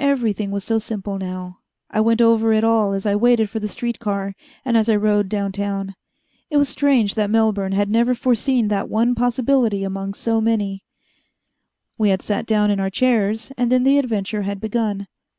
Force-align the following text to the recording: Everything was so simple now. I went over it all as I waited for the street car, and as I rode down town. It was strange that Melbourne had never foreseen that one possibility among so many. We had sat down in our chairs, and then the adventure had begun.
Everything 0.00 0.50
was 0.50 0.64
so 0.64 0.78
simple 0.78 1.18
now. 1.18 1.58
I 1.90 2.00
went 2.00 2.22
over 2.22 2.54
it 2.54 2.64
all 2.64 2.94
as 2.94 3.04
I 3.04 3.14
waited 3.14 3.50
for 3.50 3.60
the 3.60 3.68
street 3.68 3.98
car, 3.98 4.34
and 4.64 4.78
as 4.78 4.88
I 4.88 4.96
rode 4.96 5.28
down 5.28 5.52
town. 5.52 5.94
It 6.48 6.56
was 6.56 6.70
strange 6.70 7.16
that 7.16 7.28
Melbourne 7.28 7.72
had 7.72 7.90
never 7.90 8.14
foreseen 8.14 8.68
that 8.68 8.88
one 8.88 9.14
possibility 9.14 9.84
among 9.84 10.14
so 10.14 10.40
many. 10.40 10.84
We 11.98 12.08
had 12.08 12.22
sat 12.22 12.46
down 12.46 12.70
in 12.70 12.80
our 12.80 12.88
chairs, 12.88 13.52
and 13.58 13.70
then 13.70 13.82
the 13.82 13.98
adventure 13.98 14.40
had 14.40 14.58
begun. 14.58 15.06